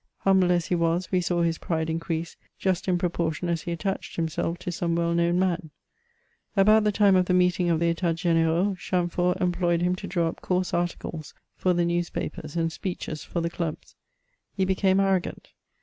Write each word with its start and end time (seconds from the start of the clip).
Humble 0.21 0.51
as 0.51 0.65
he 0.65 0.73
was, 0.73 1.11
we 1.11 1.21
saw 1.21 1.43
his 1.43 1.59
pride 1.59 1.87
increase, 1.87 2.35
just 2.57 2.87
in 2.87 2.97
proportion 2.97 3.49
as 3.49 3.61
he 3.61 3.71
attached 3.71 4.15
himself 4.15 4.57
to 4.57 4.71
some 4.71 4.95
well 4.95 5.13
known 5.13 5.37
man. 5.37 5.69
About 6.57 6.85
the 6.85 6.91
time 6.91 7.15
of 7.15 7.27
the 7.27 7.35
meeting 7.35 7.69
of 7.69 7.79
the 7.79 7.91
Etats 7.93 8.23
O^n^ranx, 8.23 8.77
Chamfort 8.79 9.39
employed 9.39 9.83
him 9.83 9.95
to 9.97 10.07
draw 10.07 10.27
up 10.27 10.41
coarse 10.41 10.73
articles 10.73 11.35
for 11.55 11.73
the 11.75 11.85
newspapers, 11.85 12.55
and 12.55 12.71
speeches 12.71 13.23
for 13.23 13.41
the 13.41 13.49
clubs. 13.51 13.95
He 14.55 14.65
became 14.65 14.99
arrogant. 14.99 15.49